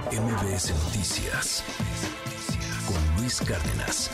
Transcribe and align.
MBS 0.00 0.72
Noticias 0.86 1.62
con 2.86 3.20
Luis 3.20 3.42
Cárdenas. 3.42 4.10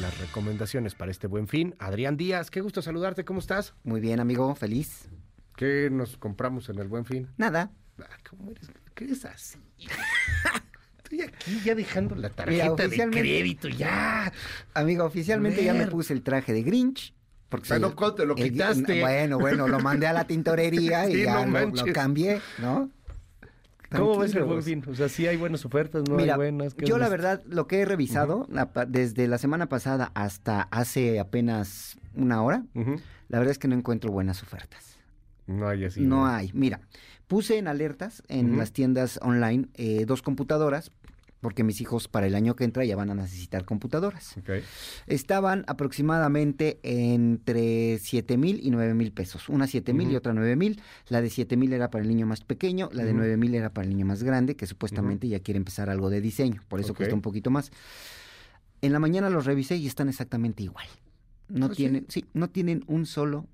Las 0.00 0.16
recomendaciones 0.20 0.94
para 0.94 1.10
este 1.10 1.26
buen 1.26 1.48
fin. 1.48 1.74
Adrián 1.80 2.16
Díaz, 2.16 2.52
qué 2.52 2.60
gusto 2.60 2.80
saludarte, 2.80 3.24
¿cómo 3.24 3.40
estás? 3.40 3.74
Muy 3.82 4.00
bien, 4.00 4.20
amigo, 4.20 4.54
feliz. 4.54 5.08
¿Qué 5.56 5.88
nos 5.90 6.16
compramos 6.16 6.68
en 6.68 6.78
el 6.78 6.86
buen 6.86 7.04
fin? 7.04 7.26
Nada. 7.36 7.72
Ah, 8.00 8.04
¿Cómo 8.30 8.52
eres? 8.52 8.70
¿Qué 8.94 9.04
eres 9.04 9.24
así? 9.24 9.58
Estoy 10.98 11.22
aquí 11.22 11.60
ya 11.64 11.74
dejando 11.74 12.14
la 12.14 12.30
tarjeta 12.30 12.62
Mira, 12.62 12.74
de 12.76 12.86
oficialmente- 12.86 13.20
crédito, 13.20 13.68
ya. 13.68 14.32
Amigo, 14.74 15.04
oficialmente 15.04 15.64
ya 15.64 15.74
me 15.74 15.88
puse 15.88 16.12
el 16.12 16.22
traje 16.22 16.52
de 16.52 16.62
Grinch. 16.62 17.12
Porque 17.48 17.66
Pero 17.70 17.88
soy- 17.88 17.96
¿cuándo 17.96 18.14
te 18.14 18.24
lo 18.26 18.36
el- 18.36 18.44
quitaste? 18.52 19.00
bueno, 19.00 19.36
bueno, 19.40 19.66
lo 19.66 19.80
mandé 19.80 20.06
a 20.06 20.12
la 20.12 20.24
tintorería 20.28 21.10
y 21.10 21.24
ya 21.24 21.44
no 21.44 21.58
lo- 21.66 21.92
cambié, 21.92 22.40
¿no? 22.58 22.88
¿Cómo 23.96 24.18
ves 24.18 24.34
el 24.34 24.44
buen 24.44 24.62
fin? 24.62 24.84
O 24.88 24.94
sea, 24.94 25.08
sí 25.08 25.26
hay 25.26 25.36
buenas 25.36 25.64
ofertas, 25.64 26.04
no 26.08 26.16
Mira, 26.16 26.34
hay 26.34 26.38
buenas. 26.38 26.74
¿qué 26.74 26.86
yo 26.86 26.98
la 26.98 27.08
verdad, 27.08 27.42
lo 27.46 27.66
que 27.66 27.80
he 27.80 27.84
revisado, 27.84 28.46
desde 28.88 29.26
la 29.26 29.38
semana 29.38 29.68
pasada 29.68 30.12
hasta 30.14 30.62
hace 30.70 31.18
apenas 31.18 31.98
una 32.14 32.42
hora, 32.42 32.64
la 32.74 33.38
verdad 33.38 33.52
es 33.52 33.58
que 33.58 33.68
no 33.68 33.74
encuentro 33.74 34.12
buenas 34.12 34.42
ofertas. 34.42 34.98
No 35.46 35.68
hay 35.68 35.84
así. 35.84 36.00
No 36.02 36.26
hay. 36.26 36.50
Mira, 36.54 36.80
puse 37.26 37.58
en 37.58 37.66
alertas 37.66 38.22
en 38.28 38.56
las 38.56 38.72
tiendas 38.72 39.18
online 39.22 39.66
eh, 39.74 40.04
dos 40.06 40.22
computadoras, 40.22 40.92
porque 41.40 41.64
mis 41.64 41.80
hijos 41.80 42.06
para 42.08 42.26
el 42.26 42.34
año 42.34 42.54
que 42.54 42.64
entra 42.64 42.84
ya 42.84 42.96
van 42.96 43.10
a 43.10 43.14
necesitar 43.14 43.64
computadoras. 43.64 44.34
Estaban 45.06 45.64
aproximadamente 45.66 46.78
entre 46.82 47.98
7 47.98 48.36
mil 48.36 48.60
y 48.62 48.70
9 48.70 48.94
mil 48.94 49.12
pesos. 49.12 49.48
Una 49.48 49.66
7 49.66 49.92
mil 49.94 50.10
y 50.10 50.16
otra 50.16 50.32
9 50.34 50.56
mil. 50.56 50.80
La 51.08 51.22
de 51.22 51.30
7 51.30 51.56
mil 51.56 51.72
era 51.72 51.90
para 51.90 52.02
el 52.02 52.08
niño 52.08 52.26
más 52.26 52.42
pequeño, 52.42 52.90
la 52.92 53.04
de 53.04 53.10
Ujú. 53.10 53.18
9 53.20 53.36
mil 53.38 53.54
era 53.54 53.72
para 53.72 53.86
el 53.86 53.94
niño 53.94 54.06
más 54.06 54.22
grande, 54.22 54.54
que 54.56 54.66
supuestamente 54.66 55.28
ya 55.28 55.40
quiere 55.40 55.58
empezar 55.58 55.88
algo 55.88 56.10
de 56.10 56.20
diseño. 56.20 56.62
Por 56.68 56.80
eso 56.80 56.94
cuesta 56.94 57.14
un 57.14 57.22
poquito 57.22 57.50
más. 57.50 57.70
En 58.82 58.92
la 58.92 58.98
mañana 58.98 59.30
los 59.30 59.46
revisé 59.46 59.76
y 59.76 59.86
están 59.86 60.08
exactamente 60.08 60.62
igual. 60.62 60.86
No 61.48 61.66
¿Ah, 61.66 61.70
tienen, 61.70 62.06
sí, 62.08 62.26
no 62.32 62.48
tienen 62.50 62.84
un 62.86 63.06
solo, 63.06 63.46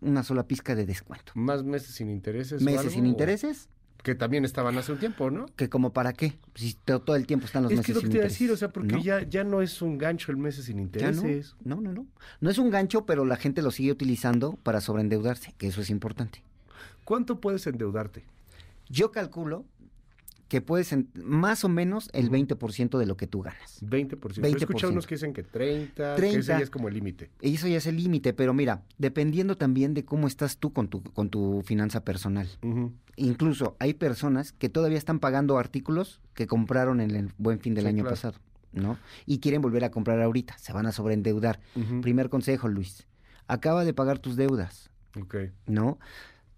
una 0.00 0.22
sola 0.22 0.46
pizca 0.46 0.74
de 0.74 0.84
descuento. 0.84 1.32
¿Más 1.34 1.62
meses 1.64 1.94
sin 1.94 2.10
intereses? 2.10 2.60
o 2.60 2.64
Meses 2.64 2.80
algo? 2.80 2.92
sin 2.92 3.06
intereses, 3.06 3.68
Que 4.04 4.14
también 4.14 4.44
estaban 4.44 4.78
hace 4.78 4.92
un 4.92 4.98
tiempo, 4.98 5.30
¿no? 5.30 5.46
que 5.56 5.68
como 5.68 5.92
para 5.92 6.12
qué, 6.12 6.34
si 6.54 6.74
to- 6.74 7.00
todo 7.00 7.16
el 7.16 7.26
tiempo 7.26 7.46
están 7.46 7.64
los 7.64 7.72
es 7.72 7.78
meses 7.78 7.86
que 7.86 7.92
es 7.98 8.04
lo 8.04 8.10
que 8.10 8.18
te 8.18 8.22
decir, 8.22 8.50
o 8.52 8.56
sea, 8.56 8.68
porque 8.68 8.92
¿no? 8.96 9.02
ya, 9.02 9.22
ya 9.28 9.42
no 9.42 9.62
es 9.62 9.82
un 9.82 9.98
gancho 9.98 10.30
el 10.30 10.36
meses 10.36 10.66
sin 10.66 10.78
intereses. 10.78 11.56
no, 11.64 11.76
no, 11.76 11.80
no, 11.80 11.92
no. 11.92 12.06
No 12.40 12.50
es 12.50 12.58
un 12.58 12.70
gancho, 12.70 13.06
pero 13.06 13.24
la 13.24 13.36
gente 13.36 13.62
lo 13.62 13.70
sigue 13.72 13.90
utilizando 13.90 14.56
para 14.62 14.80
sobreendeudarse, 14.80 15.54
que 15.58 15.66
eso 15.68 15.80
es 15.80 15.90
importante. 15.90 16.42
¿Cuánto 17.04 17.40
puedes 17.40 17.66
endeudarte? 17.66 18.24
Yo 18.90 19.10
calculo 19.10 19.64
que 20.48 20.60
puedes 20.60 20.92
en- 20.92 21.08
más 21.14 21.64
o 21.64 21.68
menos 21.68 22.08
el 22.12 22.26
Ujú. 22.26 22.32
20% 22.34 22.98
de 22.98 23.06
lo 23.06 23.16
que 23.16 23.26
tú 23.26 23.40
ganas. 23.42 23.78
20%. 23.82 24.46
He 24.46 24.50
escuchado 24.50 24.90
20%. 24.90 24.92
unos 24.92 25.06
que 25.06 25.14
dicen 25.14 25.32
que 25.32 25.42
30, 25.42 26.14
que 26.14 26.20
30. 26.20 26.38
ese 26.40 26.48
ya 26.48 26.58
es 26.60 26.70
como 26.70 26.88
el 26.88 26.94
límite. 26.94 27.30
Y 27.40 27.54
eso 27.54 27.66
ya 27.66 27.78
es 27.78 27.86
el 27.86 27.96
límite, 27.96 28.32
pero 28.34 28.52
mira, 28.54 28.82
dependiendo 28.98 29.56
también 29.56 29.94
de 29.94 30.04
cómo 30.04 30.26
estás 30.26 30.58
tú 30.58 30.72
con 30.72 30.88
tu, 30.88 31.02
con 31.02 31.30
tu 31.30 31.62
finanza 31.64 32.04
personal. 32.04 32.48
Incluso 33.16 33.76
hay 33.78 33.94
personas 33.94 34.52
que 34.52 34.68
todavía 34.68 34.98
están 34.98 35.20
pagando 35.20 35.58
artículos 35.58 36.20
que 36.34 36.46
compraron 36.46 37.00
en 37.00 37.12
el 37.12 37.32
buen 37.38 37.60
fin 37.60 37.74
del 37.74 37.84
Sí, 37.84 37.88
año 37.88 38.02
claro. 38.02 38.10
pasado, 38.16 38.38
¿no? 38.72 38.98
Y 39.24 39.38
quieren 39.38 39.62
volver 39.62 39.84
a 39.84 39.90
comprar 39.90 40.20
ahorita, 40.20 40.58
se 40.58 40.72
van 40.72 40.86
a 40.86 40.92
sobreendeudar. 40.92 41.60
Primer 42.02 42.28
consejo, 42.28 42.68
Luis, 42.68 43.06
acaba 43.46 43.84
de 43.84 43.94
pagar 43.94 44.18
tus 44.18 44.36
deudas, 44.36 44.90
Ok. 45.20 45.36
¿no? 45.66 45.98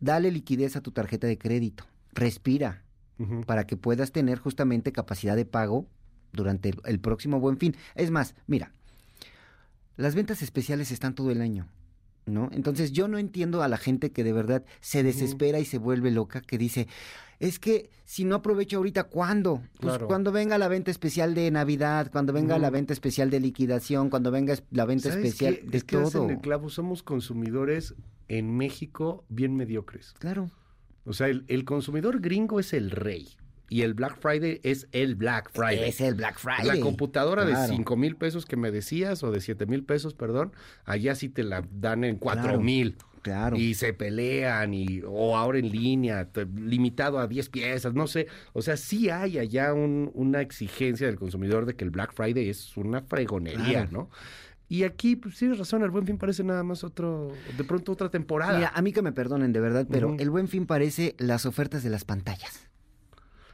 Dale 0.01 0.31
liquidez 0.31 0.77
a 0.77 0.81
tu 0.81 0.93
tarjeta 0.93 1.27
de 1.27 1.37
crédito, 1.39 1.85
respira 2.13 2.83
Para 3.47 3.67
que 3.67 3.77
puedas 3.77 4.13
tener 4.13 4.39
justamente 4.39 4.93
capacidad 4.93 5.37
de 5.37 5.47
pago 5.47 5.87
durante 6.33 6.69
el, 6.71 6.81
el 6.85 7.01
próximo 7.01 7.41
buen 7.41 7.57
fin. 7.57 7.75
Es 7.95 8.11
más, 8.11 8.35
mira, 8.47 8.73
las 9.97 10.15
ventas 10.15 10.43
especiales 10.43 10.91
están 10.91 11.15
todo 11.15 11.31
el 11.31 11.41
año, 11.41 11.67
¿no? 12.27 12.51
Entonces 12.53 12.93
yo 12.93 13.09
no 13.09 13.17
entiendo 13.19 13.63
a 13.63 13.69
la 13.69 13.79
gente 13.79 14.13
que 14.13 14.23
de 14.25 14.33
verdad 14.35 14.65
se 14.81 15.03
desespera 15.03 15.59
y 15.61 15.65
se 15.65 15.79
vuelve 15.79 16.11
loca, 16.11 16.43
que 16.43 16.59
dice, 16.59 16.89
es 17.41 17.59
que 17.59 17.89
si 18.05 18.25
no 18.25 18.35
aprovecho 18.37 18.77
ahorita, 18.77 19.05
¿cuándo? 19.05 19.63
Pues 19.81 19.93
Claro. 19.95 20.07
cuando 20.09 20.31
venga 20.33 20.59
la 20.59 20.69
venta 20.69 20.91
especial 20.91 21.35
de 21.35 21.51
Navidad, 21.51 22.11
cuando 22.13 22.35
venga 22.35 22.59
la 22.59 22.69
venta 22.69 22.93
especial 22.93 23.31
de 23.31 23.41
liquidación, 23.41 24.11
cuando 24.11 24.31
venga 24.31 24.55
la 24.71 24.85
venta 24.85 25.09
¿Sabes 25.11 25.25
especial 25.25 25.59
qué? 25.61 25.67
de 25.71 25.79
es 25.79 25.85
que 25.85 25.97
das 25.97 26.07
en 26.09 26.13
todo. 26.13 26.29
el 26.31 26.39
clavo, 26.41 26.69
somos 26.69 27.03
consumidores 27.03 27.95
en 28.29 28.55
México 28.57 29.25
bien 29.31 29.57
mediocres. 29.57 30.13
Claro. 30.19 30.51
O 31.07 31.13
sea, 31.13 31.29
el, 31.29 31.45
el 31.49 31.65
consumidor 31.65 32.21
gringo 32.21 32.61
es 32.61 32.73
el 32.73 32.91
rey. 32.91 33.29
Y 33.69 33.83
el 33.83 33.95
Black 33.95 34.19
Friday 34.21 34.61
es 34.63 34.87
el 34.93 35.17
Black 35.17 35.51
Friday. 35.53 35.89
Es 35.89 36.01
el 36.01 36.15
Black 36.15 36.39
Friday. 36.39 36.67
La 36.67 36.79
computadora 36.81 37.45
Claro. 37.45 37.63
de 37.63 37.67
5 37.69 37.97
mil 37.97 38.15
pesos 38.17 38.45
que 38.47 38.57
me 38.57 38.71
decías, 38.71 39.25
o 39.25 39.33
de 39.33 39.41
7 39.41 39.67
mil 39.67 39.83
pesos, 39.83 40.15
perdón, 40.15 40.53
allá 40.85 41.15
sí 41.17 41.29
te 41.29 41.43
la 41.43 41.65
dan 41.73 42.05
en 42.05 42.17
4 42.17 42.43
Claro. 42.43 42.61
mil. 42.61 42.97
Claro. 43.23 43.57
Y 43.57 43.75
se 43.75 43.93
pelean, 43.93 44.73
y, 44.73 45.01
o 45.05 45.37
ahora 45.37 45.59
en 45.59 45.73
línea, 45.73 46.29
limitado 46.55 47.19
a 47.19 47.27
10 47.27 47.49
piezas, 47.49 47.93
no 47.93 48.07
sé. 48.07 48.29
O 48.53 48.63
sea, 48.63 48.77
sí 48.77 49.11
hay 49.11 49.39
allá 49.39 49.75
un- 49.75 50.13
una 50.15 50.43
exigencia 50.43 51.09
del 51.09 51.17
consumidor 51.17 51.67
de 51.67 51.75
que 51.75 51.83
el 51.83 51.91
Black 51.91 52.13
Friday 52.15 52.49
es 52.49 52.77
una 52.77 53.03
fregonería, 53.03 53.89
Claro. 53.89 53.91
¿no? 53.91 54.11
Y 54.69 54.83
aquí, 54.83 55.15
pues 55.17 55.37
tienes 55.39 55.59
razón, 55.59 55.83
el 55.85 55.91
Buen 55.91 56.07
Fin 56.07 56.19
parece 56.19 56.43
nada 56.43 56.65
más 56.65 56.83
otro, 56.83 57.33
de 57.57 57.63
pronto 57.65 57.93
otra 57.93 58.11
temporada. 58.11 58.57
Mira, 58.57 58.73
a 58.75 58.83
mí 58.83 58.93
que 58.93 59.01
me 59.03 59.13
perdonen 59.13 59.53
de 59.53 59.61
verdad, 59.61 59.87
pero 59.91 60.17
el 60.19 60.29
buen 60.31 60.49
fin 60.49 60.67
parece 60.67 61.15
las 61.19 61.47
ofertas 61.47 61.83
de 61.85 61.91
las 61.91 62.05
pantallas. 62.05 62.69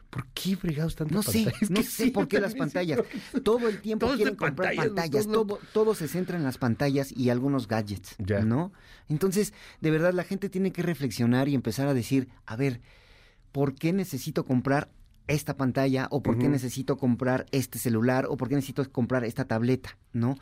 ¿Por 0.08 0.26
qué 0.34 0.56
fregados 0.56 0.94
tanto 0.94 1.14
No 1.14 1.22
sé, 1.22 1.46
no 1.70 1.76
Que 1.80 1.82
sé 1.82 2.10
por 2.10 2.28
qué 2.28 2.38
las 2.40 2.54
pantallas. 2.54 3.00
Todo 3.42 3.66
el 3.68 3.80
tiempo 3.80 4.06
quieren 4.14 4.36
comprar 4.36 4.74
pantallas, 4.74 4.86
pantallas, 4.88 5.26
todo- 5.26 5.46
todo, 5.46 5.58
todo 5.72 5.94
se 5.94 6.06
centra 6.08 6.36
en 6.36 6.44
las 6.44 6.58
pantallas 6.58 7.12
y 7.16 7.30
algunos 7.30 7.66
gadgets, 7.68 8.14
Ya. 8.18 8.40
¿no? 8.40 8.72
Entonces, 9.08 9.52
de 9.80 9.90
verdad, 9.90 10.12
la 10.12 10.24
gente 10.24 10.48
tiene 10.50 10.70
que 10.70 10.82
reflexionar 10.82 11.48
y 11.48 11.54
empezar 11.54 11.88
a 11.88 11.94
decir, 11.94 12.28
a 12.46 12.56
ver, 12.56 12.80
¿por 13.52 13.74
qué 13.74 13.92
necesito 13.94 14.44
comprar 14.44 14.90
esta 15.28 15.56
pantalla? 15.56 16.08
¿O 16.10 16.22
por 16.22 16.36
qué 16.38 16.48
necesito 16.48 16.96
comprar 16.98 17.46
este 17.52 17.78
celular? 17.78 18.26
¿O 18.28 18.36
por 18.36 18.48
qué 18.50 18.54
necesito 18.54 18.90
comprar 18.92 19.24
esta 19.24 19.46
tableta? 19.46 19.96
¿No? 20.12 20.36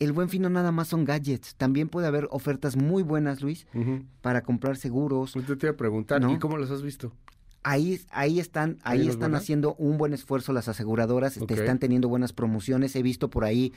El 0.00 0.12
buen 0.12 0.28
fin 0.30 0.42
no 0.42 0.50
nada 0.50 0.72
más 0.72 0.88
son 0.88 1.04
gadgets. 1.04 1.54
También 1.56 1.88
puede 1.88 2.06
haber 2.06 2.26
ofertas 2.30 2.74
muy 2.76 3.02
buenas, 3.02 3.42
Luis, 3.42 3.66
para 4.22 4.40
comprar 4.42 4.76
seguros, 4.76 5.32
Pues 5.34 5.46
te 5.46 5.66
iba 5.66 5.70
a 5.74 5.76
preguntar, 5.76 6.20
¿No? 6.22 6.32
¿y 6.32 6.38
cómo 6.38 6.56
las 6.56 6.70
has 6.70 6.82
visto? 6.82 7.12
Ahí, 7.62 8.00
ahí 8.10 8.40
están, 8.40 8.78
ahí 8.82 9.00
¿Hay 9.00 9.02
unas 9.04 9.14
están 9.16 9.34
haciendo 9.34 9.74
un 9.74 9.98
buen 9.98 10.14
esfuerzo 10.14 10.54
las 10.54 10.68
aseguradoras, 10.68 11.34
te 11.34 11.42
Ok. 11.44 11.50
están 11.50 11.78
teniendo 11.78 12.08
buenas 12.08 12.32
promociones. 12.32 12.96
He 12.96 13.02
visto 13.02 13.28
por 13.28 13.44
ahí 13.44 13.72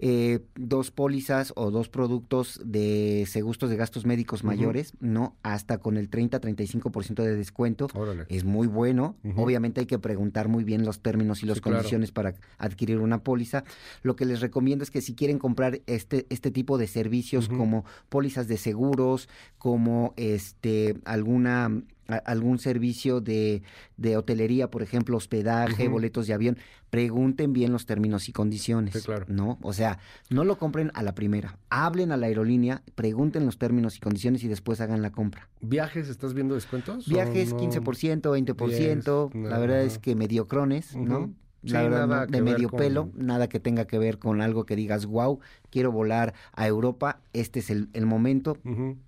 eh, 0.00 0.40
dos 0.56 0.90
pólizas 0.90 1.52
o 1.54 1.70
dos 1.70 1.88
productos 1.88 2.60
de 2.64 3.26
seguros 3.28 3.70
de 3.70 3.76
gastos 3.76 4.06
médicos 4.06 4.42
mayores, 4.42 4.92
¿no? 5.00 5.36
Hasta 5.44 5.78
con 5.78 5.96
el 5.96 6.10
30-35% 6.10 7.22
de 7.22 7.36
descuento. 7.36 7.86
Órale. 7.94 8.26
Es 8.28 8.44
muy 8.44 8.66
bueno. 8.66 9.16
Obviamente 9.36 9.80
hay 9.80 9.86
que 9.86 9.98
preguntar 10.00 10.48
muy 10.48 10.64
bien 10.64 10.84
los 10.84 11.00
términos 11.00 11.42
y 11.42 11.46
las 11.46 11.58
Sí, 11.58 11.62
claro. 11.62 11.76
condiciones 11.78 12.10
para 12.10 12.34
adquirir 12.58 12.98
una 12.98 13.22
póliza. 13.22 13.62
Lo 14.02 14.16
que 14.16 14.24
les 14.24 14.40
recomiendo 14.40 14.82
es 14.82 14.90
que 14.90 15.00
si 15.00 15.14
quieren 15.14 15.38
comprar 15.38 15.80
este, 15.86 16.26
este 16.30 16.50
tipo 16.50 16.76
de 16.76 16.88
servicios 16.88 17.48
como 17.48 17.84
pólizas 18.08 18.48
de 18.48 18.56
seguros, 18.56 19.28
como 19.58 20.12
este 20.16 20.96
alguna 21.04 21.70
algún 22.08 22.58
servicio 22.58 23.20
de, 23.20 23.62
de 23.96 24.16
hotelería, 24.16 24.70
por 24.70 24.82
ejemplo, 24.82 25.16
hospedaje, 25.16 25.88
boletos 25.88 26.26
de 26.26 26.34
avión, 26.34 26.58
pregunten 26.90 27.52
bien 27.52 27.72
los 27.72 27.86
términos 27.86 28.28
y 28.28 28.32
condiciones. 28.32 28.94
Sí, 28.94 29.02
claro. 29.02 29.26
¿No? 29.28 29.58
O 29.62 29.72
sea, 29.72 29.98
no 30.30 30.44
lo 30.44 30.58
compren 30.58 30.90
a 30.94 31.02
la 31.02 31.14
primera. 31.14 31.58
Hablen 31.68 32.10
a 32.12 32.16
la 32.16 32.26
aerolínea, 32.26 32.82
pregunten 32.94 33.44
los 33.44 33.58
términos 33.58 33.96
y 33.96 34.00
condiciones 34.00 34.42
y 34.42 34.48
después 34.48 34.80
hagan 34.80 35.02
la 35.02 35.10
compra. 35.10 35.48
¿Viajes 35.60 36.08
estás 36.08 36.34
viendo 36.34 36.54
descuentos? 36.54 37.06
Viajes 37.06 37.52
no? 37.52 37.60
15%, 37.60 38.22
20%, 38.22 39.30
Diez, 39.32 39.50
la 39.50 39.58
verdad 39.58 39.82
es 39.82 39.98
que 39.98 40.14
mediocrones, 40.14 40.96
¿no? 40.96 41.32
La 41.62 41.80
Sí, 41.80 41.84
verdad, 41.88 42.06
nada 42.06 42.20
no, 42.20 42.26
que 42.26 42.32
de 42.32 42.42
medio 42.42 42.68
con- 42.70 42.78
pelo, 42.78 43.10
nada 43.14 43.48
que 43.48 43.58
tenga 43.60 43.86
que 43.86 43.98
ver 43.98 44.18
con 44.18 44.40
algo 44.40 44.64
que 44.64 44.76
digas, 44.76 45.06
wow, 45.06 45.40
quiero 45.70 45.90
volar 45.90 46.32
a 46.52 46.66
Europa, 46.66 47.20
este 47.32 47.58
es 47.60 47.70
el, 47.70 47.88
el 47.94 48.06
momento. 48.06 48.56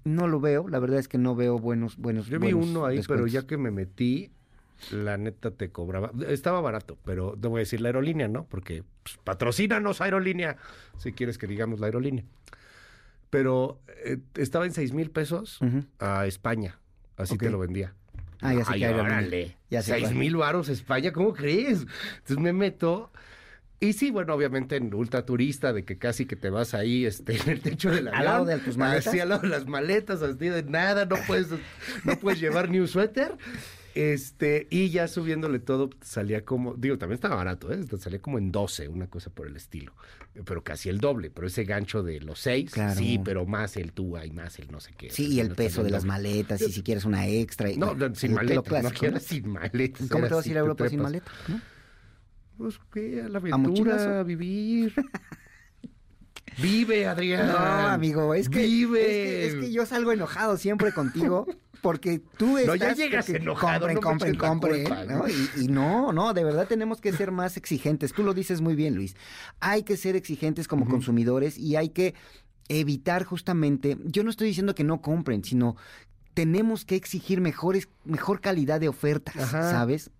No 0.04 0.26
lo 0.26 0.40
veo, 0.40 0.66
la 0.68 0.78
verdad 0.80 0.98
es 0.98 1.06
que 1.08 1.18
no 1.18 1.34
veo 1.36 1.58
buenos, 1.58 1.96
buenos. 1.96 2.26
Yo 2.26 2.40
vi 2.40 2.52
uno 2.52 2.86
ahí, 2.86 3.00
pero 3.06 3.26
ya 3.26 3.46
que 3.46 3.56
me 3.56 3.70
metí, 3.70 4.30
la 4.90 5.16
neta 5.18 5.50
te 5.52 5.70
cobraba. 5.70 6.10
Estaba 6.26 6.60
barato, 6.60 6.98
pero 7.04 7.36
te 7.40 7.46
voy 7.48 7.58
a 7.58 7.60
decir 7.60 7.80
la 7.80 7.88
aerolínea, 7.90 8.26
¿no? 8.28 8.44
Porque 8.46 8.82
pues, 9.04 9.18
patrocínanos 9.22 10.00
aerolínea, 10.00 10.56
si 10.98 11.12
quieres 11.12 11.38
que 11.38 11.46
digamos 11.46 11.78
la 11.80 11.86
aerolínea. 11.86 12.24
Pero 13.30 13.78
eh, 14.04 14.18
estaba 14.34 14.66
en 14.66 14.72
seis 14.72 14.92
mil 14.92 15.10
pesos 15.10 15.60
a 16.00 16.26
España, 16.26 16.78
así 17.16 17.34
Ok. 17.34 17.42
te 17.44 17.50
lo 17.50 17.58
vendía. 17.58 17.94
Ah, 18.42 18.54
ya 18.54 18.64
sé 18.64 18.72
Ay, 18.74 18.84
órale. 18.84 19.56
Ya 19.70 19.82
sé 19.82 19.92
Seis 19.92 20.12
mil 20.12 20.36
varos 20.36 20.68
España, 20.68 21.12
¿cómo 21.12 21.32
crees? 21.32 21.86
Entonces 22.18 22.38
me 22.38 22.52
meto. 22.52 23.10
Y 23.82 23.94
sí, 23.94 24.10
bueno, 24.10 24.34
obviamente 24.34 24.76
en 24.76 24.92
ultra 24.92 25.24
turista, 25.24 25.72
de 25.72 25.84
que 25.86 25.96
casi 25.96 26.26
que 26.26 26.36
te 26.36 26.50
vas 26.50 26.74
ahí 26.74 27.06
este, 27.06 27.36
en 27.42 27.48
el 27.48 27.60
techo 27.60 27.90
del 27.90 28.08
avión. 28.08 28.18
¿Al 28.20 28.24
lado 28.26 28.44
de 28.44 28.58
tus 28.58 28.76
maletas? 28.76 29.06
Así, 29.08 29.20
al 29.20 29.30
lado 29.30 29.42
de 29.42 29.48
las 29.48 29.66
maletas, 29.66 30.20
así 30.22 30.48
de 30.48 30.62
nada, 30.64 31.06
no 31.06 31.16
puedes, 31.26 31.48
no 32.04 32.16
puedes 32.20 32.38
llevar 32.40 32.68
ni 32.68 32.78
un 32.78 32.88
suéter. 32.88 33.36
Este, 33.94 34.68
y 34.70 34.90
ya 34.90 35.08
subiéndole 35.08 35.58
todo, 35.58 35.90
salía 36.00 36.44
como, 36.44 36.74
digo, 36.74 36.96
también 36.96 37.14
estaba 37.16 37.34
barato, 37.34 37.72
¿eh? 37.72 37.80
Salía 37.98 38.20
como 38.20 38.38
en 38.38 38.52
12, 38.52 38.86
una 38.88 39.08
cosa 39.08 39.30
por 39.30 39.48
el 39.48 39.56
estilo. 39.56 39.92
Pero 40.44 40.62
casi 40.62 40.88
el 40.90 40.98
doble, 40.98 41.28
pero 41.30 41.48
ese 41.48 41.64
gancho 41.64 42.02
de 42.04 42.20
los 42.20 42.38
6, 42.38 42.70
Claro. 42.70 42.94
sí, 43.00 43.18
pero 43.24 43.46
más 43.46 43.76
el 43.76 43.92
túa 43.92 44.24
y 44.26 44.30
más 44.30 44.58
el 44.60 44.70
no 44.70 44.78
sé 44.78 44.92
qué. 44.96 45.10
Sí, 45.10 45.26
y 45.26 45.40
el 45.40 45.48
no 45.48 45.54
peso 45.56 45.82
de 45.82 45.90
las 45.90 46.04
maletas, 46.04 46.60
y 46.62 46.70
si 46.70 46.82
quieres 46.82 47.04
una 47.04 47.26
extra. 47.26 47.68
y- 47.70 47.78
No, 47.78 47.94
no, 47.94 48.14
sin 48.14 48.34
maletas, 48.34 48.82
no 48.84 49.10
¿no? 49.10 49.18
sin 49.20 49.48
maletas. 49.48 50.08
¿Cómo 50.08 50.28
te 50.28 50.34
vas 50.34 50.46
a 50.46 50.48
ir 50.50 50.56
a 50.56 50.60
Europa 50.60 50.88
sin 50.88 51.00
maleta? 51.02 51.32
¿no? 51.48 51.60
Pues 52.60 52.78
que 52.92 53.22
a 53.22 53.28
la 53.30 53.38
aventura, 53.38 54.20
a 54.20 54.22
vivir. 54.22 54.92
Vive, 56.60 57.06
Adrián. 57.06 57.46
No, 57.46 57.56
amigo, 57.56 58.34
es 58.34 58.50
que, 58.50 58.60
Vive. 58.60 59.00
es 59.00 59.06
que, 59.06 59.46
es 59.46 59.64
que 59.64 59.72
yo 59.72 59.86
salgo 59.86 60.12
enojado 60.12 60.58
siempre 60.58 60.92
contigo 60.92 61.46
porque 61.80 62.20
tú 62.36 62.58
estás... 62.58 62.78
No, 62.78 62.84
ya 62.84 62.92
llegas 62.92 63.24
porque 63.24 63.40
enojado, 63.40 63.86
Compren, 63.86 63.94
no 63.94 64.00
compren, 64.02 64.36
compren. 64.36 64.84
culpa, 64.84 65.04
¿no? 65.04 65.18
¿no? 65.20 65.28
Y, 65.28 65.48
y 65.64 65.68
no, 65.68 66.12
no, 66.12 66.34
de 66.34 66.44
verdad 66.44 66.66
tenemos 66.68 67.00
que 67.00 67.14
ser 67.14 67.30
más 67.30 67.56
exigentes. 67.56 68.12
Tú 68.12 68.24
lo 68.24 68.34
dices 68.34 68.60
muy 68.60 68.74
bien, 68.74 68.94
Luis. 68.94 69.16
Hay 69.60 69.84
que 69.84 69.96
ser 69.96 70.14
exigentes 70.14 70.68
como 70.68 70.86
consumidores 70.86 71.56
y 71.56 71.76
hay 71.76 71.88
que 71.88 72.14
evitar 72.68 73.24
justamente... 73.24 73.96
Yo 74.04 74.22
no 74.22 74.28
estoy 74.28 74.48
diciendo 74.48 74.74
que 74.74 74.84
no 74.84 75.00
compren, 75.00 75.44
sino 75.44 75.76
tenemos 76.34 76.84
que 76.84 76.96
exigir 76.96 77.40
mejores, 77.40 77.88
mejor 78.04 78.42
calidad 78.42 78.80
de 78.80 78.88
ofertas, 78.88 79.36
Ajá. 79.36 79.70
¿sabes? 79.70 80.10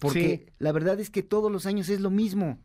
Porque 0.00 0.44
Sí. 0.46 0.52
la 0.58 0.72
verdad 0.72 0.98
es 0.98 1.10
que 1.10 1.22
todos 1.22 1.52
los 1.52 1.66
años 1.66 1.88
es 1.88 2.00
lo 2.00 2.10
mismo. 2.10 2.58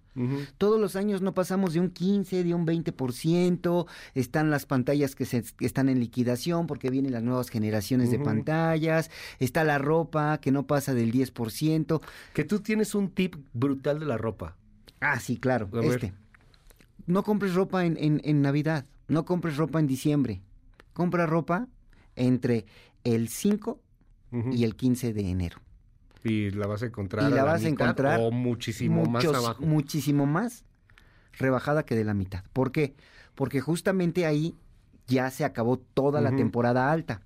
Todos 0.57 0.79
los 0.79 0.95
años 0.95 1.21
no 1.21 1.33
pasamos 1.33 1.73
de 1.73 1.81
un 1.81 1.89
15, 1.89 2.45
de 2.45 2.53
un 2.53 2.65
20%. 2.65 3.85
Están 4.13 4.49
las 4.49 4.65
pantallas 4.65 5.13
que, 5.13 5.25
se, 5.25 5.43
que 5.43 5.65
están 5.65 5.89
en 5.89 5.99
liquidación 5.99 6.67
porque 6.67 6.89
vienen 6.89 7.11
las 7.11 7.21
nuevas 7.21 7.49
generaciones 7.49 8.11
de 8.11 8.19
pantallas. 8.19 9.11
Está 9.39 9.65
la 9.65 9.77
ropa 9.77 10.39
que 10.39 10.51
no 10.53 10.65
pasa 10.67 10.93
del 10.93 11.11
10%. 11.11 12.01
Que 12.33 12.45
tú 12.45 12.61
tienes 12.61 12.95
un 12.95 13.09
tip 13.09 13.35
brutal 13.53 13.99
de 13.99 14.05
la 14.05 14.17
ropa. 14.17 14.55
Ah, 15.01 15.19
sí, 15.19 15.35
claro. 15.35 15.69
Este. 15.83 16.13
No 17.07 17.23
compres 17.23 17.53
ropa 17.53 17.85
en, 17.85 17.97
en- 17.99 18.21
en 18.23 18.41
Navidad. 18.41 18.85
No 19.09 19.25
compres 19.25 19.57
ropa 19.57 19.81
en 19.81 19.87
diciembre. 19.87 20.41
Compra 20.93 21.25
ropa 21.25 21.67
entre 22.15 22.65
el 23.03 23.27
5 23.27 23.81
Ujú. 24.31 24.49
y 24.53 24.63
el 24.63 24.75
15 24.77 25.11
de 25.13 25.29
enero. 25.29 25.57
Y 26.25 26.49
la 26.51 26.67
vas 26.67 26.81
a 26.83 26.87
encontrar 26.87 27.23
Y 27.29 27.33
la 27.35 27.41
a 27.43 27.45
la 27.45 27.51
vas 27.51 27.63
a 27.63 27.67
encontrar 27.67 28.19
o 28.19 28.31
muchísimo 28.31 29.05
más 29.05 29.23
abajo. 29.25 29.63
Muchísimo 29.63 30.25
más 30.25 30.65
rebajada 31.33 31.83
que 31.85 31.95
de 31.95 32.03
la 32.03 32.13
mitad. 32.13 32.43
¿Por 32.51 32.71
qué? 32.71 32.95
Porque 33.35 33.61
justamente 33.61 34.25
ahí 34.25 34.55
ya 35.07 35.29
se 35.29 35.45
acabó 35.45 35.77
toda 35.77 36.21
la 36.21 36.35
temporada 36.35 36.91
alta. 36.91 37.21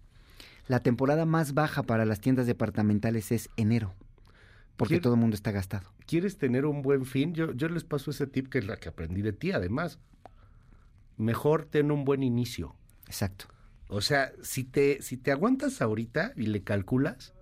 La 0.67 0.81
temporada 0.81 1.25
más 1.25 1.53
baja 1.53 1.83
para 1.83 2.05
las 2.05 2.19
tiendas 2.19 2.45
departamentales 2.45 3.31
es 3.31 3.49
enero. 3.57 3.93
Porque 4.77 4.95
¿Quién- 4.95 5.01
todo 5.01 5.13
el 5.15 5.19
mundo 5.19 5.35
está 5.35 5.51
gastado. 5.51 5.91
¿Quieres 6.05 6.37
tener 6.37 6.65
un 6.65 6.81
buen 6.81 7.05
fin? 7.05 7.33
Yo, 7.33 7.51
yo 7.53 7.69
les 7.69 7.83
paso 7.83 8.11
ese 8.11 8.27
tip 8.27 8.49
que 8.49 8.59
es 8.59 8.65
la 8.67 8.77
que 8.77 8.89
aprendí 8.89 9.21
de 9.21 9.31
ti, 9.33 9.51
además. 9.51 9.97
Mejor 11.17 11.65
ten 11.65 11.91
un 11.91 12.05
buen 12.05 12.23
inicio. 12.23 12.75
Exacto. 13.05 13.45
O 13.87 14.01
sea, 14.01 14.31
si 14.41 14.63
te, 14.63 15.01
si 15.01 15.17
te 15.17 15.31
aguantas 15.31 15.81
ahorita 15.81 16.33
y 16.35 16.43
le 16.47 16.63
calculas, 16.63 17.33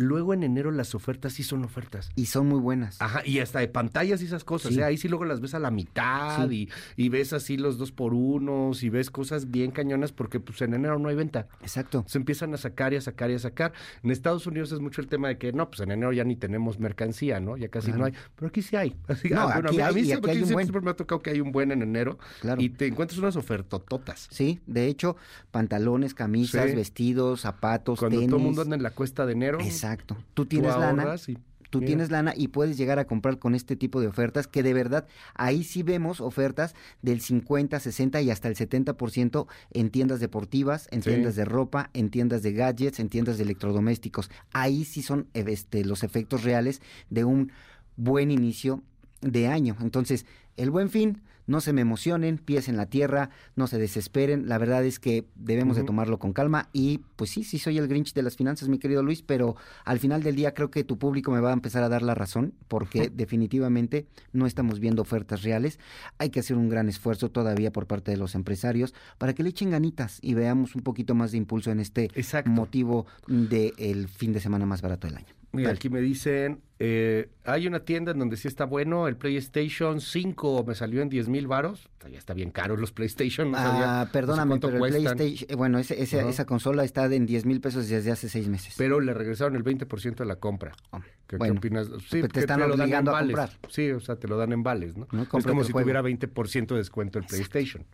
luego 0.00 0.34
en 0.34 0.42
enero 0.42 0.70
las 0.70 0.94
ofertas 0.94 1.32
sí 1.34 1.42
son 1.42 1.64
ofertas. 1.64 2.10
Y 2.16 2.26
son 2.26 2.48
muy 2.48 2.58
buenas. 2.60 3.00
Ajá, 3.00 3.22
y 3.24 3.38
hasta 3.38 3.60
de 3.60 3.68
pantallas 3.68 4.22
y 4.22 4.24
esas 4.26 4.44
cosas. 4.44 4.72
Sí. 4.74 4.80
¿eh? 4.80 4.84
Ahí 4.84 4.96
sí 4.96 5.08
luego 5.08 5.24
las 5.24 5.40
ves 5.40 5.54
a 5.54 5.58
la 5.58 5.70
mitad 5.70 6.48
Sí. 6.48 6.68
y, 6.96 7.04
y 7.04 7.08
ves 7.08 7.32
así 7.32 7.56
los 7.56 7.78
dos 7.78 7.92
por 7.92 8.14
unos 8.14 8.82
y 8.82 8.88
ves 8.90 9.10
cosas 9.10 9.50
bien 9.50 9.70
cañonas 9.70 10.12
porque 10.12 10.40
pues 10.40 10.60
en 10.62 10.74
enero 10.74 10.98
no 10.98 11.08
hay 11.08 11.16
venta. 11.16 11.48
Exacto. 11.60 12.04
Se 12.08 12.18
empiezan 12.18 12.52
a 12.54 12.56
sacar 12.56 12.92
y 12.92 12.96
a 12.96 13.00
sacar 13.00 13.30
y 13.30 13.34
a 13.34 13.38
sacar. 13.38 13.72
En 14.02 14.10
Estados 14.10 14.46
Unidos 14.46 14.72
es 14.72 14.80
mucho 14.80 15.00
el 15.00 15.08
tema 15.08 15.28
de 15.28 15.38
que 15.38 15.52
no, 15.52 15.68
pues 15.70 15.80
en 15.80 15.90
enero 15.90 16.12
ya 16.12 16.24
ni 16.24 16.36
tenemos 16.36 16.78
mercancía, 16.78 17.40
¿no? 17.40 17.56
Ya 17.56 17.68
casi 17.68 17.86
Claro. 17.88 17.98
no 18.00 18.04
hay. 18.06 18.12
Pero 18.36 18.48
aquí 18.48 18.62
sí 18.62 18.76
hay. 18.76 18.96
Así, 19.08 19.28
No, 19.28 19.40
ah, 19.40 19.44
bueno, 19.54 19.68
aquí 19.70 19.80
a 19.80 19.80
mí, 19.80 19.82
a 19.82 19.86
hay 19.88 19.94
mí 19.94 20.00
y 20.00 20.04
siempre, 20.06 20.30
hay 20.32 20.36
un 20.38 20.44
siempre- 20.44 20.54
buen. 20.54 20.66
siempre 20.66 20.82
me 20.82 20.90
ha 20.90 20.94
tocado 20.94 21.20
que 21.22 21.30
hay 21.30 21.40
un 21.40 21.52
buen 21.52 21.70
en 21.72 21.82
enero 21.82 22.18
Claro. 22.40 22.60
y 22.62 22.70
te 22.70 22.86
encuentras 22.86 23.18
unas 23.18 23.36
ofertototas. 23.36 24.28
Sí, 24.30 24.60
de 24.66 24.86
hecho, 24.86 25.16
pantalones, 25.50 26.14
camisas, 26.14 26.70
Sí. 26.70 26.76
vestidos, 26.76 27.40
zapatos, 27.40 27.98
Cuando 27.98 28.18
tenis. 28.18 28.28
todo 28.30 28.38
el 28.38 28.44
mundo 28.44 28.62
anda 28.62 28.76
en 28.76 28.82
la 28.82 28.90
cuesta 28.90 29.26
de 29.26 29.32
enero, 29.32 29.58
Exacto. 29.60 29.89
Tú 29.98 30.16
tú 30.34 30.46
tienes 30.46 30.76
lana. 30.76 31.14
y 31.26 31.38
Tú 31.70 31.78
mira. 31.78 31.86
tienes 31.86 32.10
lana 32.10 32.32
y 32.36 32.48
puedes 32.48 32.76
llegar 32.76 32.98
a 32.98 33.06
comprar 33.06 33.38
con 33.38 33.54
este 33.54 33.76
tipo 33.76 34.00
de 34.00 34.08
ofertas 34.08 34.48
que 34.48 34.64
de 34.64 34.74
verdad 34.74 35.06
ahí 35.34 35.62
sí 35.62 35.84
vemos 35.84 36.20
ofertas 36.20 36.74
del 37.00 37.20
50, 37.20 37.78
60 37.78 38.20
y 38.22 38.30
hasta 38.32 38.48
el 38.48 38.56
70% 38.56 39.46
en 39.70 39.90
tiendas 39.90 40.18
deportivas, 40.18 40.88
en 40.90 41.02
Sí. 41.02 41.10
tiendas 41.10 41.36
de 41.36 41.44
ropa, 41.44 41.90
en 41.94 42.10
tiendas 42.10 42.42
de 42.42 42.54
gadgets, 42.54 42.98
en 42.98 43.08
tiendas 43.08 43.36
de 43.38 43.44
electrodomésticos. 43.44 44.30
Ahí 44.52 44.84
sí 44.84 45.00
son 45.02 45.28
este, 45.34 45.84
los 45.84 46.02
efectos 46.02 46.42
reales 46.42 46.82
de 47.08 47.22
un 47.24 47.52
buen 47.96 48.32
inicio 48.32 48.82
de 49.20 49.46
año. 49.46 49.76
Entonces, 49.80 50.26
el 50.56 50.70
buen 50.72 50.90
fin, 50.90 51.22
no 51.50 51.60
se 51.60 51.72
me 51.72 51.80
emocionen, 51.80 52.38
pies 52.38 52.68
en 52.68 52.76
la 52.76 52.86
tierra, 52.86 53.30
no 53.56 53.66
se 53.66 53.76
desesperen. 53.76 54.48
La 54.48 54.56
verdad 54.56 54.84
es 54.84 55.00
que 55.00 55.26
debemos 55.34 55.76
de 55.76 55.82
tomarlo 55.82 56.20
con 56.20 56.32
calma 56.32 56.68
y 56.72 57.00
pues 57.16 57.30
sí, 57.30 57.42
sí 57.42 57.58
soy 57.58 57.76
el 57.76 57.88
Grinch 57.88 58.14
de 58.14 58.22
las 58.22 58.36
finanzas, 58.36 58.68
mi 58.68 58.78
querido 58.78 59.02
Luis, 59.02 59.22
pero 59.22 59.56
al 59.84 59.98
final 59.98 60.22
del 60.22 60.36
día 60.36 60.54
creo 60.54 60.70
que 60.70 60.84
tu 60.84 60.96
público 60.96 61.32
me 61.32 61.40
va 61.40 61.50
a 61.50 61.52
empezar 61.52 61.82
a 61.82 61.88
dar 61.88 62.02
la 62.02 62.14
razón 62.14 62.54
porque 62.68 63.10
definitivamente 63.12 64.06
no 64.32 64.46
estamos 64.46 64.78
viendo 64.78 65.02
ofertas 65.02 65.42
reales. 65.42 65.80
Hay 66.18 66.30
que 66.30 66.38
hacer 66.38 66.56
un 66.56 66.68
gran 66.68 66.88
esfuerzo 66.88 67.32
todavía 67.32 67.72
por 67.72 67.88
parte 67.88 68.12
de 68.12 68.16
los 68.16 68.36
empresarios 68.36 68.94
para 69.18 69.34
que 69.34 69.42
le 69.42 69.48
echen 69.48 69.70
ganitas 69.70 70.20
y 70.22 70.34
veamos 70.34 70.76
un 70.76 70.82
poquito 70.82 71.16
más 71.16 71.32
de 71.32 71.38
impulso 71.38 71.72
en 71.72 71.80
este 71.80 72.04
Exacto. 72.14 72.48
motivo 72.48 73.06
del 73.26 74.06
fin 74.06 74.32
de 74.32 74.38
semana 74.38 74.66
más 74.66 74.82
barato 74.82 75.08
del 75.08 75.16
año. 75.16 75.39
Mira, 75.52 75.70
aquí 75.70 75.90
me 75.90 76.00
dicen, 76.00 76.60
eh, 76.78 77.28
hay 77.44 77.66
una 77.66 77.80
tienda 77.80 78.12
en 78.12 78.20
donde 78.20 78.36
sí 78.36 78.46
está 78.46 78.64
bueno, 78.64 79.08
el 79.08 79.16
PlayStation 79.16 80.00
5 80.00 80.64
me 80.64 80.74
salió 80.76 81.02
en 81.02 81.08
10 81.08 81.28
mil 81.28 81.48
varos, 81.48 81.88
ya 82.08 82.18
está 82.18 82.34
bien 82.34 82.50
caro 82.52 82.76
los 82.76 82.92
PlayStation, 82.92 83.50
no 83.50 83.58
sabía, 83.58 83.70
Ah, 83.70 83.98
no 84.00 84.06
sé 84.06 84.12
perdóname, 84.12 84.60
pero 84.60 84.84
el 84.84 84.92
PlayStation, 84.92 85.50
eh, 85.50 85.56
bueno, 85.56 85.78
ese- 85.80 86.00
ese- 86.00 86.28
esa 86.28 86.44
consola 86.44 86.84
está 86.84 87.06
en 87.12 87.26
10 87.26 87.46
mil 87.46 87.60
pesos 87.60 87.88
desde 87.88 88.12
hace 88.12 88.28
seis 88.28 88.48
meses. 88.48 88.74
pero 88.78 89.00
le 89.00 89.12
regresaron 89.12 89.56
el 89.56 89.64
20% 89.64 90.22
de 90.22 90.28
la 90.28 90.36
compra. 90.36 90.72
Oh, 90.92 91.00
¿Qué, 91.00 91.06
qué 91.26 91.36
bueno, 91.36 91.54
opinas? 91.58 91.88
Sí, 92.08 92.22
te 92.22 92.40
están 92.40 92.62
obligando 92.62 93.10
a 93.10 93.14
vales. 93.14 93.36
comprar. 93.36 93.58
Sí, 93.68 93.90
o 93.90 93.98
sea, 94.00 94.14
te 94.16 94.28
lo 94.28 94.36
dan 94.36 94.52
en 94.52 94.62
vales, 94.62 94.96
¿no? 94.96 95.08
No, 95.10 95.22
es 95.22 95.28
como 95.28 95.64
si 95.64 95.72
juego. 95.72 95.80
tuviera 95.84 96.00
20% 96.02 96.74
de 96.74 96.78
descuento 96.80 97.18
el 97.18 97.24
PlayStation. 97.24 97.84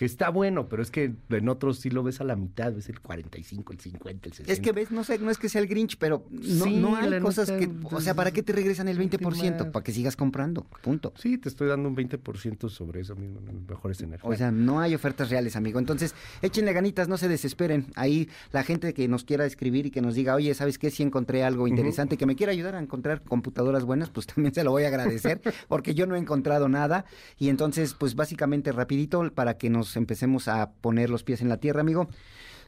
Que 0.00 0.06
está 0.06 0.30
bueno, 0.30 0.66
pero 0.66 0.82
es 0.82 0.90
que 0.90 1.12
en 1.28 1.48
otros 1.50 1.80
sí 1.80 1.90
lo 1.90 2.02
ves 2.02 2.22
a 2.22 2.24
la 2.24 2.34
mitad, 2.34 2.72
ves 2.72 2.88
el 2.88 3.00
45, 3.00 3.74
el 3.74 3.80
50, 3.80 4.28
el 4.30 4.32
60. 4.32 4.50
Es 4.50 4.58
que 4.60 4.72
ves, 4.72 4.90
no 4.90 5.04
sé, 5.04 5.18
no 5.18 5.30
es 5.30 5.36
que 5.36 5.50
sea 5.50 5.60
el 5.60 5.68
Grinch, 5.68 5.98
pero 5.98 6.24
no, 6.30 6.64
Sí, 6.64 6.76
no 6.78 6.96
hay 6.96 7.20
cosas 7.20 7.50
que, 7.50 7.68
o 7.82 8.00
sea, 8.00 8.14
¿para 8.14 8.30
qué 8.30 8.42
te 8.42 8.54
regresan 8.54 8.88
el 8.88 8.98
20%? 8.98 9.20
más. 9.20 9.66
Para 9.66 9.84
que 9.84 9.92
sigas 9.92 10.16
comprando, 10.16 10.64
punto. 10.80 11.12
Sí, 11.18 11.36
te 11.36 11.50
estoy 11.50 11.68
dando 11.68 11.86
un 11.86 11.94
20% 11.94 12.70
sobre 12.70 13.02
eso 13.02 13.14
mismo, 13.14 13.40
en 13.40 13.48
el 13.48 13.60
mejor 13.60 13.90
escenario. 13.90 14.24
O 14.26 14.34
sea, 14.34 14.50
no 14.50 14.80
hay 14.80 14.94
ofertas 14.94 15.28
reales, 15.28 15.54
amigo. 15.54 15.78
Entonces, 15.78 16.14
échenle 16.40 16.72
ganitas, 16.72 17.06
no 17.06 17.18
se 17.18 17.28
desesperen. 17.28 17.88
Ahí 17.94 18.30
la 18.52 18.62
gente 18.62 18.94
que 18.94 19.06
nos 19.06 19.24
quiera 19.24 19.44
escribir 19.44 19.84
y 19.84 19.90
que 19.90 20.00
nos 20.00 20.14
diga, 20.14 20.34
oye, 20.34 20.54
¿sabes 20.54 20.78
qué? 20.78 20.90
Si 20.90 21.02
encontré 21.02 21.44
algo 21.44 21.68
interesante, 21.68 22.16
que 22.16 22.24
me 22.24 22.36
quiera 22.36 22.52
ayudar 22.52 22.74
a 22.74 22.80
encontrar 22.80 23.20
computadoras 23.20 23.84
buenas, 23.84 24.08
pues 24.08 24.26
también 24.34 24.54
se 24.54 24.64
lo 24.64 24.70
voy 24.70 24.84
a 24.84 24.88
agradecer, 24.88 25.42
porque 25.68 25.94
yo 25.94 26.06
no 26.06 26.16
he 26.16 26.18
encontrado 26.18 26.70
nada. 26.70 27.04
Y 27.38 27.50
entonces, 27.50 27.92
pues 27.92 28.14
básicamente 28.14 28.72
rapidito, 28.72 29.30
para 29.34 29.58
que 29.58 29.68
nos 29.68 29.89
empecemos 29.96 30.48
a 30.48 30.72
poner 30.72 31.10
los 31.10 31.22
pies 31.22 31.40
en 31.40 31.48
la 31.48 31.58
tierra, 31.58 31.80
amigo. 31.80 32.08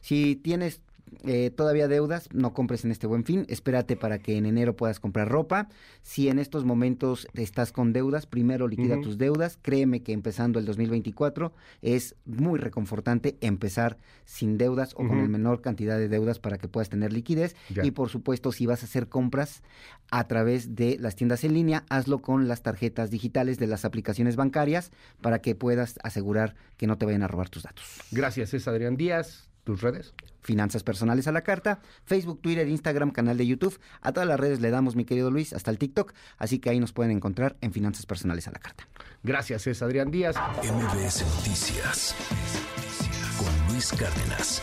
Si 0.01 0.35
tienes 0.35 0.81
eh, 1.25 1.51
todavía 1.51 1.87
deudas, 1.87 2.29
no 2.33 2.53
compres 2.53 2.85
en 2.85 2.91
este 2.91 3.07
buen 3.07 3.23
fin, 3.23 3.45
espérate 3.47 3.95
para 3.95 4.19
que 4.19 4.37
en 4.37 4.45
enero 4.45 4.75
puedas 4.75 4.99
comprar 4.99 5.29
ropa. 5.29 5.69
Si 6.01 6.27
en 6.27 6.39
estos 6.39 6.65
momentos 6.65 7.27
estás 7.33 7.71
con 7.71 7.93
deudas, 7.93 8.25
primero 8.25 8.67
liquida 8.67 8.99
tus 9.01 9.17
deudas. 9.17 9.57
Créeme 9.61 10.03
que 10.03 10.11
empezando 10.11 10.59
el 10.59 10.65
2024 10.65 11.53
es 11.81 12.15
muy 12.25 12.59
reconfortante 12.59 13.37
empezar 13.41 13.97
sin 14.25 14.57
deudas 14.57 14.93
o 14.93 15.07
con 15.07 15.19
el 15.19 15.29
menor 15.29 15.61
cantidad 15.61 15.97
de 15.97 16.09
deudas 16.09 16.39
para 16.39 16.57
que 16.57 16.67
puedas 16.67 16.89
tener 16.89 17.13
liquidez. 17.13 17.55
Ya. 17.69 17.85
Y 17.85 17.91
por 17.91 18.09
supuesto, 18.09 18.51
si 18.51 18.65
vas 18.65 18.81
a 18.81 18.85
hacer 18.85 19.07
compras 19.07 19.63
a 20.11 20.27
través 20.27 20.75
de 20.75 20.97
las 20.99 21.15
tiendas 21.15 21.43
en 21.43 21.53
línea, 21.53 21.85
hazlo 21.89 22.21
con 22.21 22.47
las 22.47 22.63
tarjetas 22.63 23.11
digitales 23.11 23.59
de 23.59 23.67
las 23.67 23.85
aplicaciones 23.85 24.35
bancarias 24.35 24.91
para 25.21 25.39
que 25.39 25.55
puedas 25.55 25.99
asegurar 26.03 26.55
que 26.77 26.87
no 26.87 26.97
te 26.97 27.05
vayan 27.05 27.23
a 27.23 27.27
robar 27.27 27.49
tus 27.49 27.63
datos. 27.63 27.85
Gracias, 28.11 28.53
es 28.53 28.67
Adrián 28.67 28.97
Díaz. 28.97 29.49
¿Tus 29.63 29.81
redes? 29.81 30.13
Finanzas 30.43 30.83
personales 30.83 31.27
a 31.27 31.31
la 31.31 31.41
carta, 31.41 31.79
Facebook, 32.05 32.41
Twitter, 32.41 32.67
Instagram, 32.67 33.11
canal 33.11 33.37
de 33.37 33.47
YouTube. 33.47 33.79
A 34.01 34.11
todas 34.11 34.27
las 34.27 34.39
redes 34.39 34.59
le 34.59 34.69
damos, 34.69 34.95
mi 34.95 35.05
querido 35.05 35.31
Luis, 35.31 35.53
hasta 35.53 35.71
el 35.71 35.77
TikTok. 35.77 36.13
Así 36.37 36.59
que 36.59 36.69
ahí 36.69 36.79
nos 36.79 36.93
pueden 36.93 37.11
encontrar 37.11 37.57
en 37.61 37.71
Finanzas 37.71 38.05
personales 38.05 38.47
a 38.47 38.51
la 38.51 38.59
carta. 38.59 38.87
Gracias, 39.23 39.67
es 39.67 39.81
Adrián 39.81 40.11
Díaz. 40.11 40.35
MBS 40.63 41.25
Noticias 41.37 42.15
con 43.37 43.73
Luis 43.73 43.91
Cárdenas. 43.93 44.61